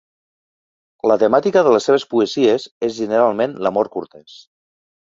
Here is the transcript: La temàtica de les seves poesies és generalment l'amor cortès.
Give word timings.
La 1.11 1.17
temàtica 1.25 1.63
de 1.69 1.75
les 1.77 1.87
seves 1.91 2.07
poesies 2.15 2.67
és 2.91 2.99
generalment 3.05 3.57
l'amor 3.67 3.95
cortès. 3.99 4.45